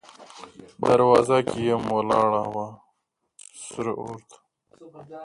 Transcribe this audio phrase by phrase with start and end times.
[0.85, 2.67] دروازه کې یم ولاړه، وه
[3.69, 4.37] سره اور ته